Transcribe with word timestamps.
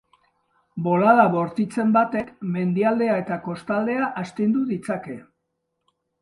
Bolada 0.85 1.25
bortitzen 1.35 1.91
batek 1.97 2.31
mendialdea 2.55 3.19
eta 3.25 3.37
kostaldea 3.45 4.09
astindu 4.23 4.65
ditzake. 4.73 5.21